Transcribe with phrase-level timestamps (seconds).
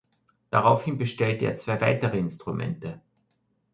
[0.49, 3.01] Daraufhin bestellte er zwei weitere Instrumente.